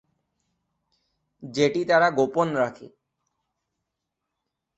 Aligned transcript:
যেটি 1.43 1.81
তারা 1.85 2.07
গোপন 2.11 2.47
রাখে। 2.55 2.87